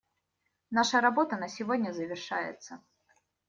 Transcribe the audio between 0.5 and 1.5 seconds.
Наша работа на